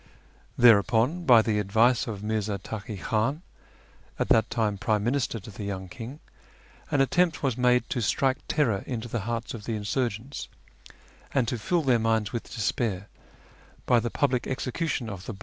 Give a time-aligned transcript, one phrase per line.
[0.57, 3.41] Thereupon, by the advice of Mirza Taki Khiin
[4.17, 6.19] (at that time prime minister to the young king),
[6.89, 10.47] an attempt was made to strike terror into the hearts of the insurgents,
[11.35, 13.09] and to fill their minds with despair,
[13.85, 15.39] by the public 62 A YEAR AMONGST THE PERSIANS execution of (lie r.